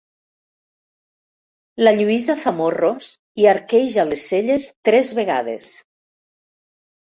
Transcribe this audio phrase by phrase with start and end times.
[1.83, 3.11] La Lluïsa fa morros
[3.43, 5.71] i arqueja les celles tres vegades.